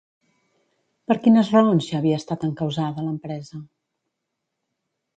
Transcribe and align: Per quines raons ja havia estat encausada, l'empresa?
Per 1.11 1.17
quines 1.25 1.51
raons 1.57 1.91
ja 1.91 2.01
havia 2.01 2.23
estat 2.23 2.49
encausada, 2.49 3.07
l'empresa? 3.11 3.65